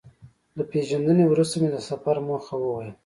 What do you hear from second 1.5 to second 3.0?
مې د سفر موخه وویل.